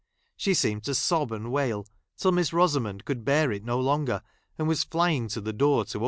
[0.35, 1.35] She seemed to sob i!
[1.35, 1.85] and wail,
[2.17, 4.23] till Miss Eosamond could bear it I no longer,
[4.57, 5.99] and was flying to the door to